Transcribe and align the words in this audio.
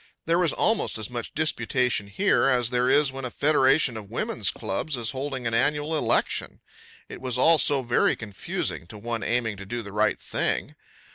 There 0.25 0.39
was 0.39 0.51
almost 0.51 0.97
as 0.97 1.11
much 1.11 1.27
of 1.27 1.35
disputation 1.35 2.07
here 2.07 2.45
as 2.45 2.71
there 2.71 2.89
is 2.89 3.11
when 3.11 3.23
a 3.23 3.29
federation 3.29 3.95
of 3.95 4.09
women's 4.09 4.49
clubs 4.49 4.97
is 4.97 5.11
holding 5.11 5.45
an 5.45 5.53
annual 5.53 5.95
election. 5.95 6.59
It 7.07 7.21
was 7.21 7.37
all 7.37 7.59
so 7.59 7.83
very 7.83 8.15
confusing 8.15 8.87
to 8.87 8.97
one 8.97 9.21
aiming 9.21 9.57
to 9.57 9.65
do 9.67 9.83
the 9.83 9.91
right 9.93 10.19
thing. 10.19 10.73